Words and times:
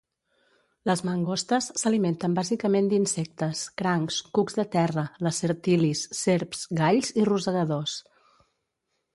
Les 0.89 1.01
mangostes 1.09 1.67
s'alimenten 1.81 2.37
bàsicament 2.39 2.89
d'insectes, 2.93 3.61
crancs, 3.83 4.17
cucs 4.39 4.59
de 4.61 4.67
terra, 4.77 5.05
lacertilis, 5.29 6.03
serps, 6.23 6.67
galls 6.83 7.17
i 7.25 7.31
rosegadors. 7.33 8.01